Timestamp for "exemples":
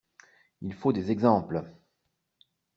1.11-1.75